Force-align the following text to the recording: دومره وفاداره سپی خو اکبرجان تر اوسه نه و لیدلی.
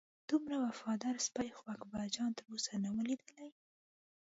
دومره 0.29 0.55
وفاداره 0.65 1.19
سپی 1.27 1.49
خو 1.57 1.63
اکبرجان 1.75 2.31
تر 2.37 2.45
اوسه 2.51 2.73
نه 2.83 2.89
و 2.95 2.97
لیدلی. 3.07 3.49